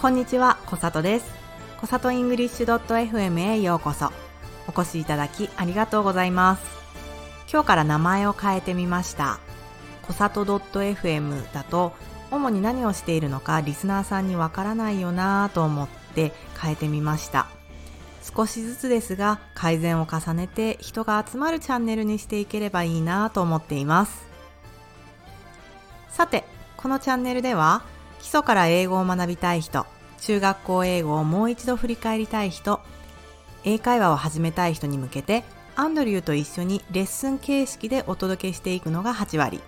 [0.00, 1.30] こんにちは、小里です。
[1.78, 4.10] 小里 English .fm へようこそ。
[4.66, 6.62] お越しいただきありがとうございます。
[7.52, 9.40] 今日から名前を変えてみました。
[10.00, 11.92] 小里 .fm だと、
[12.30, 17.48] 主に何をしているのかリスナーさんにわからないよなぁと思って変えてみました。
[18.22, 24.24] 少しずつですが改善を重ねて人が集まるチャンネルにしていければいいなぁと思っています。
[26.08, 26.46] さて、
[26.78, 27.82] このチャンネルでは
[28.20, 29.86] 基礎から英語を学びたい人、
[30.20, 32.80] 中学校英語をもう一度振り返りたい人、
[33.64, 35.44] 英会話を始めたい人に向けて
[35.76, 39.60] アンドリューと一緒にレッスン形式でお届けしていくのが8割。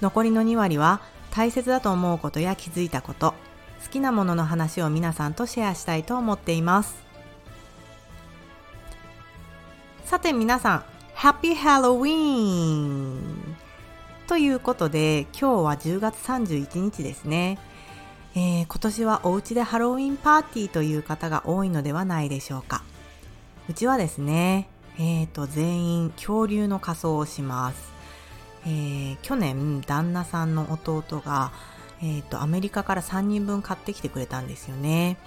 [0.00, 3.34] 残りの2割は大切だと思うことや気づいたこと、
[3.84, 6.96] 好きなものの話を皆さんとシェアしたいと思っています。
[10.04, 10.84] さて皆さん、
[11.16, 13.35] Happy Halloween!
[14.26, 17.58] ということで、今日は10月31日ですね。
[18.34, 22.82] えー今年はお家でハロウィンパーティーという方が多いのではないでしょうか。
[23.68, 24.68] うちはですね、
[24.98, 27.92] えーと、全員恐竜の仮装をします。
[28.64, 31.52] えー去年、旦那さんの弟が、
[32.02, 35.18] えーと、アメリカから3人分買ってきてくれたんですよね。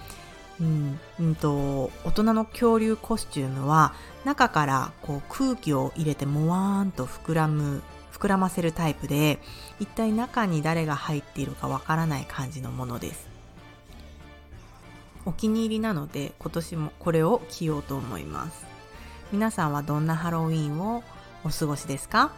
[0.60, 3.94] うん、うんと、大人の恐竜コスチュームは、
[4.26, 7.82] 中からこう空気を入れてもわーんと膨らむ、
[8.20, 9.38] 膨らませるタイプで、
[9.80, 13.28] 一体中に誰が入っているかわからない感じのものです。
[15.24, 18.66] お気に入りなので、今年もこれを着ようと思います。
[19.32, 21.02] 皆さんはどんなハロウィンを
[21.44, 22.30] お過ごしですか？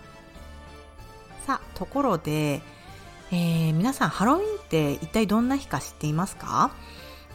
[1.46, 2.62] さあ、ところで、
[3.32, 6.70] えー皆さんハロウィンって一体どんな日か知っていますか？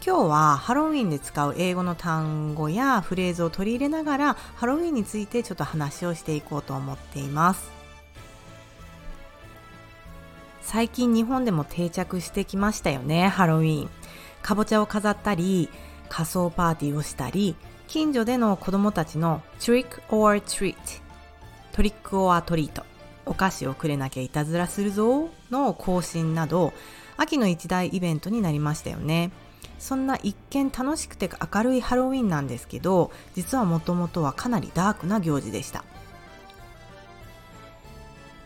[0.05, 7.76] 今日はハロウィンで使う英語の単語やフレーズを取り入れながらハロウィンについてちょっと話をしていこうと思っています。
[10.67, 13.89] 最近日本でも定着してきましたよね、ハロウィン。
[14.41, 15.69] かぼちゃを飾ったり、
[16.09, 17.55] 仮装パーティーをしたり、
[17.87, 20.75] 近所での子供たちの trick or treat
[21.71, 22.83] トリックオアトリート。
[23.25, 26.73] お菓子をくれなきゃいたずらするぞの更新など
[27.15, 29.31] 秋の一大イベントになりましたよね。
[29.79, 35.85] そんな一見楽しくて明るいハロウィンなんですけど実はもともとはかなりダークな行事でした。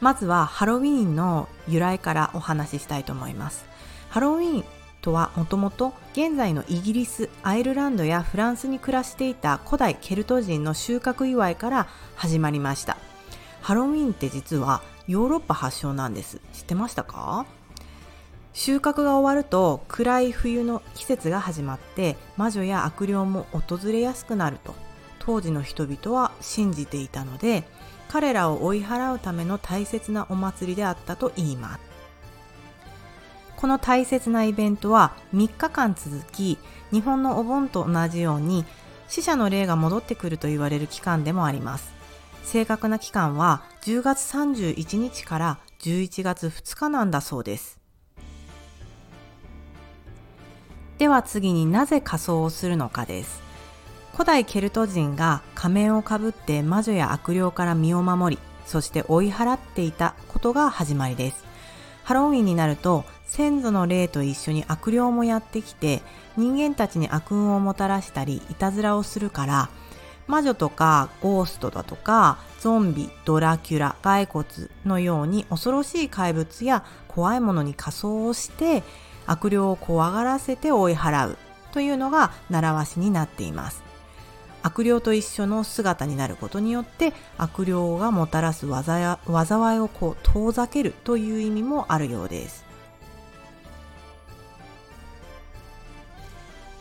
[0.01, 3.65] まずはハロウィーンの由来からお話ししたいと思います
[4.09, 4.65] ハロウィーン
[5.01, 12.97] とはもともと現在のイギリス、アイルランドやフランスに暮らしていた古代ケルト人の収穫祝いから始まりました。
[13.61, 16.39] ハロウィーンって実はヨーロッパ発祥なんです。
[16.53, 17.47] 知ってましたか？
[18.53, 24.75] 収穫が終わると暗い冬の季節が始まって魔女や悪霊も訪れやすくなると
[25.19, 27.63] 当時の人々は信じていたので
[28.11, 31.81] 彼らを追い払うための大切なお祭りであったと言います。
[33.55, 36.57] この大切なイベントは3日間続き、
[36.91, 38.65] 日本のお盆と同じように
[39.07, 41.93] 死者の霊が戻ってくると言われる期間でもあります。
[42.43, 47.79] 正確な期間は10月31日から11月2日なんだそうです。
[50.97, 53.50] では次になぜ仮装をするのかです。
[54.13, 61.45] 古代ケルト人が仮面をかぶって魔女や悪霊から身を守り、そして追い払っていたことが始まりです。
[62.03, 66.01] ハロウィンになると先祖の霊と一緒に悪霊もやってきて
[66.35, 69.69] 人間たちに悪運をもたらしたりいたずらをするから
[70.27, 74.45] 魔女とかゴーストだとかゾンビ、ドラキュラ、骸骨
[74.85, 78.83] のように恐ろしい怪物や怖いものに仮装をして
[79.25, 81.37] 悪霊を怖がらせて追い払う
[81.71, 83.90] というのが習わしになっています。
[84.63, 92.65] 悪霊と一緒の姿になることによって悪霊がもたらす災いをこう遠ざけるという意味もあるようです。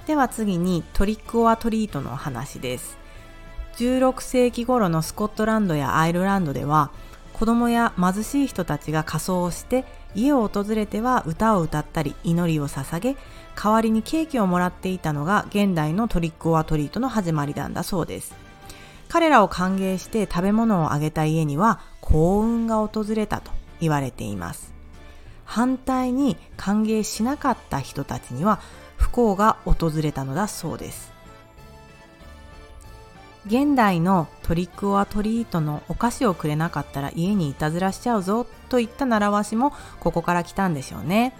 [0.06, 2.98] では次にトリックオアトリートの話です。
[3.76, 6.91] 16世紀頃のスコットランドやアイルランドでは
[7.32, 9.84] 子供や貧しい人たちが仮装をして
[10.15, 13.16] 家を訪れては歌を歌ったり祈りを捧げ
[13.54, 18.34] 代わりにケーキをもらっていたのが現代のトリックオアトリートの始まりなんだそうです。
[19.09, 24.72] 彼らを歓迎して食べ物をあげた家には幸運が訪れたと言われています。
[25.45, 28.60] 反対に歓迎しなかった人たちには
[28.97, 31.19] 不幸が訪れたのだそうです。
[33.47, 41.33] 現代のトリックオアトリートのお菓子をくれなかったら家にいたずらしちゃうぞといった習わしもここから来たんでしょうね。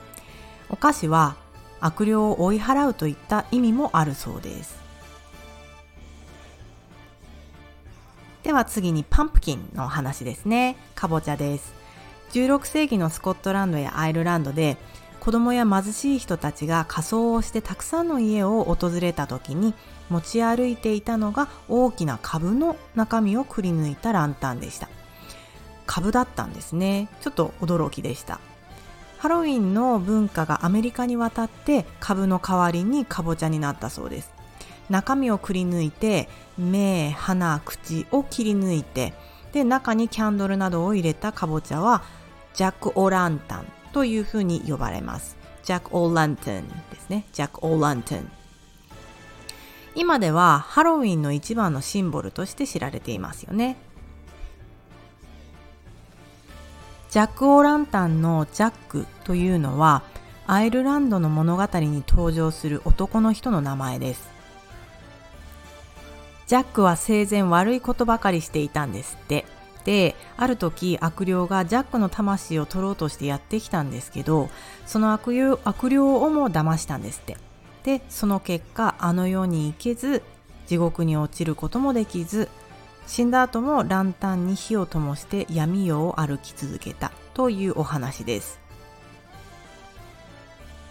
[0.71, 1.37] お菓子は
[1.81, 4.81] 悪霊を追い払うといった意味もあるそうです。
[8.43, 10.77] では次にパンプキンの話ですね。
[10.95, 11.75] かぼちゃです。
[12.33, 14.79] 16世紀のスコットランドやアイルランドで
[15.21, 19.75] 子供や貧しい人たちが仮装をしてたくさんの家を訪れた時に
[20.09, 24.89] 持ち歩いていたのが大きな株の中身をくり抜いたランタンでした。
[25.87, 27.09] 株だったんですね。
[27.21, 28.41] ちょっと驚きでした。
[29.19, 34.33] ハロウィンの文化がアメリカに渡って株の代わりにかぼちゃになったそうです。
[34.89, 39.13] 中身をくり抜いて目鼻口を切り抜いて
[39.53, 42.03] で中にキャンドルなどを入れたかぼちゃは
[42.55, 43.67] ジャック・オ・ランタン。
[43.93, 48.31] というふうに呼ばれますジャック・オー・ランタンですねジャック・オー・ランタン
[49.95, 53.77] 今ではハロウィンの一番のシンボルとして知られていますよね
[57.11, 60.03] ジャック・オーランタンのジャックというのは
[60.47, 64.29] アイルランドの物語に登場する男の人の名前です。
[66.49, 69.45] ジャックは生前悪いことばかりしていたんですって。
[69.91, 74.49] で、ある時悪霊がジャックの魂を取ろうとしてやってきたんですけど、
[74.87, 77.37] その悪霊悪霊をも騙したんですって。
[77.83, 80.23] で、その結果、あの世に行けず、
[80.69, 82.49] 地獄に落ちることもできず、
[83.09, 88.61] 死んだ後もランタンに火を灯して闇夜を歩き続けたというお話です。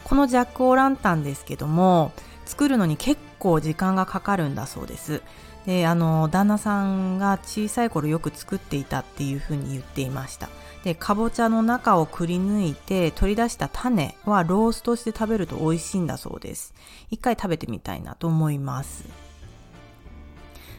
[0.03, 2.11] このジャック・オランタンですけども、
[2.45, 5.21] 作るのに結構時間がかかるんだそうです。
[5.65, 10.49] で、あの、旦那さんが小さい頃よく作っていたっていうふうに言っていました。
[10.83, 16.73] で、かぼちゃの中をくり抜いて取り出した種はローストして食べると美味しいんだそうです。
[17.11, 19.03] 一回食べてみたいなと思います。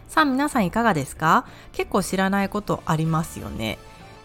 [0.08, 1.44] さあ皆さんいかがですか？
[1.72, 3.78] 結構知らないことありますよね。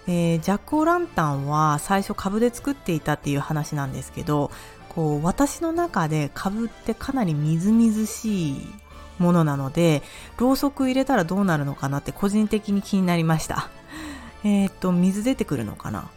[0.07, 4.51] えー、ジャック・オ・ランタンは最初株で作っていたっていう話なんですけど
[4.89, 8.67] こう私の中で株ってかなりみずみずしい
[9.17, 10.03] ものなので
[10.37, 13.69] ろうそく入れたらどうなるのかなって個人的に気になりました
[14.43, 16.09] えっと水出てくるのかな？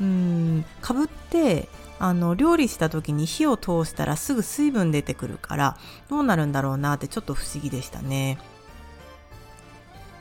[0.00, 1.68] うん株って
[1.98, 5.76] あの料理した時に火を通したらすぐ水分出てくるから
[6.08, 8.38] どうなるんだろうなってちょっと不思議でしたね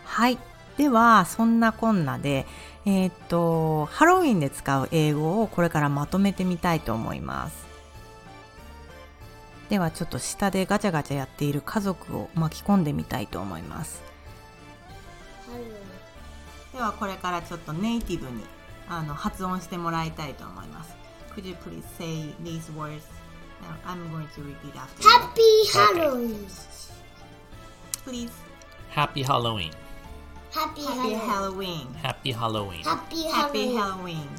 [0.09, 0.37] はい。
[0.75, 2.45] では、そんなこんなで、
[2.85, 7.68] えー、っと、ハロウィンで使う英語をこれからまとめてみたいと思います。
[9.69, 14.01] では、ちょっと下でガチャガチャやっている家族を巻き込んでみたいと思います。
[16.73, 18.43] では、これからちょっとネイティブに
[18.89, 20.95] あの発音してもらいたいと思います。
[21.35, 23.03] Could you please say these words?
[23.85, 26.47] I'm going to repeat after Happy Halloween!
[28.05, 28.31] Please.
[28.89, 29.71] Happy Halloween.
[30.51, 31.93] Happy, Happy Halloween.
[32.01, 32.83] Happy Halloween.
[32.83, 33.77] Happy Happy Halloween.
[33.77, 34.29] Halloween.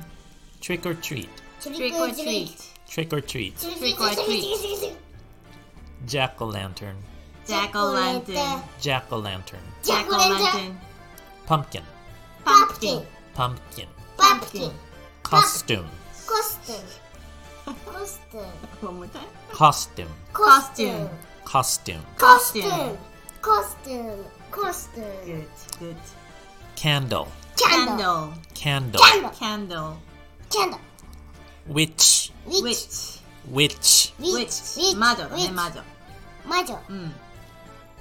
[0.60, 1.28] Trick or treat.
[1.60, 2.72] Trick or treat.
[2.88, 3.56] Trick or treat.
[3.58, 4.96] Trick or treat.
[6.06, 6.96] Jack o' lantern.
[7.46, 8.62] Jack o' lantern.
[8.80, 9.60] Jack o' lantern.
[9.82, 10.80] Jack o' lantern.
[11.46, 11.82] Pumpkin.
[12.44, 13.06] Pumpkin.
[13.34, 13.88] Pumpkin.
[14.16, 14.72] Pumpkin.
[15.22, 15.88] Costume.
[16.26, 16.76] Costume.
[17.86, 18.40] Costume.
[18.80, 19.24] One more time.
[19.52, 20.08] Costume.
[20.32, 21.08] Costume.
[21.44, 22.02] Costume.
[22.16, 22.98] Costume.
[23.42, 24.24] Costume.
[24.50, 25.04] Costume.
[25.26, 25.46] Good,
[25.78, 25.96] good.
[26.76, 27.28] Candle.
[27.56, 28.34] Candle.
[28.54, 29.00] Candle.
[29.00, 29.30] Candle.
[29.30, 29.96] Candle.
[30.50, 30.80] Candle.
[31.66, 32.32] Witch.
[32.46, 32.62] Witch.
[32.62, 33.19] Witch.
[33.51, 34.13] Witch.
[34.19, 34.77] Witch.
[34.77, 34.97] Witch.
[34.97, 35.53] 魔女だね、 Witch.
[35.53, 35.81] 魔女。
[36.45, 36.79] 魔女。
[36.89, 37.13] うん。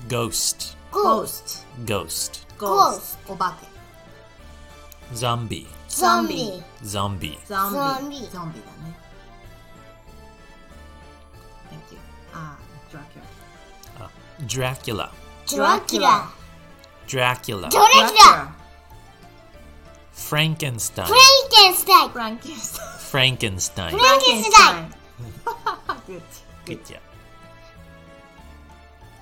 [0.08, 0.76] Ghost.
[0.90, 1.64] Ghost.
[1.84, 2.46] Ghost.
[2.58, 3.18] Ghost.
[3.28, 3.74] お化け。
[5.14, 5.66] Zombie.
[5.88, 6.62] Zombie.
[6.82, 6.84] Zombie.
[6.84, 7.38] ゾンビ。
[7.46, 8.30] Zombie.
[8.30, 8.98] ゾンビだね。
[11.70, 11.98] Thank you.
[12.32, 12.56] あ、
[12.90, 13.24] Dracula.
[13.98, 14.08] Uh,
[14.46, 15.10] Dracula.
[15.46, 16.28] Dracula.
[17.06, 17.68] Dracula.
[17.68, 18.54] Dracula.
[20.12, 21.06] Frankenstein.
[21.06, 22.10] Frankenstein.
[22.10, 22.98] Frankenstein.
[22.98, 23.90] Frankenstein.
[23.90, 24.94] Frankenstein.
[26.07, 26.21] Good.
[26.65, 26.99] Good job.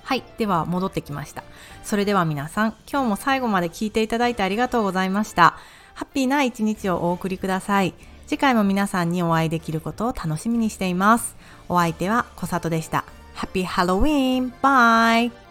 [0.04, 0.24] はい。
[0.38, 1.44] では、戻ってきました。
[1.84, 5.58] それでは皆さん、今日も最後まで聞いていただいてありがとうございました。
[5.94, 7.92] ハッピーな一日をお送りください。
[8.26, 11.36] 次回も皆さんにお会いできることを楽しみにしています。
[11.68, 13.04] お相手は小里でした。
[13.36, 14.52] Happy Halloween!
[14.62, 15.47] Bye!